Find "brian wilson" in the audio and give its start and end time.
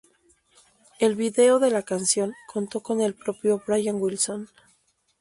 3.67-4.49